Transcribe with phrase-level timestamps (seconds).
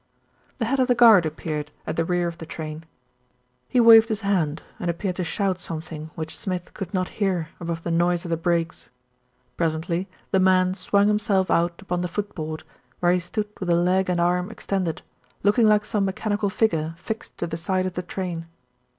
[0.57, 2.85] The head of the guard appeared at the rear of the 20 THE RETURN OF
[2.85, 3.69] ALFRED train.
[3.69, 7.83] He waved his hand and appeared to shout something which Smith could not hear above
[7.83, 8.89] the noise of the brakes.
[9.57, 12.63] Presently the man swung himself out upon the footboard,
[12.99, 15.03] where he stood with a leg and arm extended,
[15.43, 18.47] looking like some mechanical figure fixed to the side of the train.